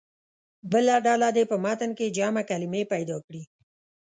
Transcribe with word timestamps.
بله 0.71 0.95
ډله 1.05 1.27
دې 1.35 1.43
په 1.51 1.57
متن 1.63 1.91
کې 1.97 2.13
جمع 2.17 2.43
کلمې 2.49 2.81
پیدا 2.93 3.17
کړي. 3.25 3.43